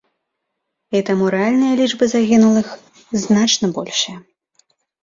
[0.99, 2.67] І таму рэальныя лічбы загінулых
[3.27, 4.17] значна большыя.